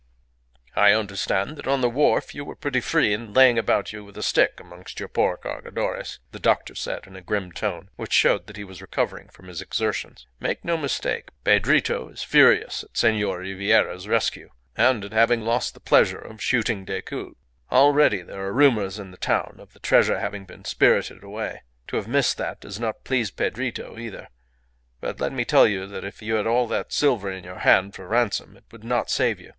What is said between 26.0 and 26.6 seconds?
if you had